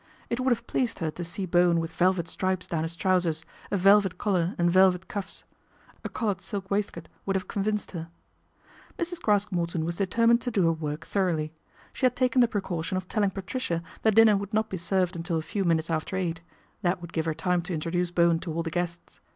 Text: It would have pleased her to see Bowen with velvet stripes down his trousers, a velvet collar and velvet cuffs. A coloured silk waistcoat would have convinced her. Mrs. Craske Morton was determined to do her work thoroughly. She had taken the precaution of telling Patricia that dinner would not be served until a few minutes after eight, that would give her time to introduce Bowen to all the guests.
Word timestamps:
It 0.31 0.39
would 0.39 0.49
have 0.51 0.65
pleased 0.65 0.97
her 0.97 1.11
to 1.11 1.23
see 1.23 1.45
Bowen 1.45 1.79
with 1.79 1.91
velvet 1.93 2.27
stripes 2.27 2.65
down 2.65 2.81
his 2.81 2.95
trousers, 2.95 3.45
a 3.69 3.77
velvet 3.77 4.17
collar 4.17 4.55
and 4.57 4.71
velvet 4.71 5.07
cuffs. 5.07 5.43
A 6.03 6.09
coloured 6.09 6.41
silk 6.41 6.71
waistcoat 6.71 7.07
would 7.27 7.35
have 7.35 7.47
convinced 7.47 7.91
her. 7.91 8.09
Mrs. 8.97 9.21
Craske 9.21 9.51
Morton 9.51 9.85
was 9.85 9.97
determined 9.97 10.41
to 10.41 10.49
do 10.49 10.63
her 10.63 10.71
work 10.73 11.05
thoroughly. 11.05 11.53
She 11.93 12.07
had 12.07 12.15
taken 12.15 12.41
the 12.41 12.47
precaution 12.47 12.97
of 12.97 13.07
telling 13.07 13.29
Patricia 13.29 13.83
that 14.01 14.15
dinner 14.15 14.35
would 14.35 14.55
not 14.55 14.71
be 14.71 14.77
served 14.77 15.15
until 15.15 15.37
a 15.37 15.43
few 15.43 15.63
minutes 15.63 15.91
after 15.91 16.15
eight, 16.15 16.41
that 16.81 16.99
would 16.99 17.13
give 17.13 17.25
her 17.25 17.35
time 17.35 17.61
to 17.61 17.73
introduce 17.75 18.09
Bowen 18.09 18.39
to 18.39 18.51
all 18.51 18.63
the 18.63 18.71
guests. 18.71 19.21